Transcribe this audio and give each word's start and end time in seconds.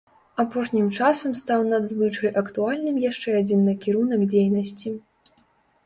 Апошнім 0.43 0.87
часам 0.99 1.35
стаў 1.41 1.67
надзвычай 1.73 2.33
актуальным 2.43 2.99
яшчэ 3.09 3.29
адзін 3.43 3.65
накірунак 3.71 4.29
дзейнасці. 4.37 4.99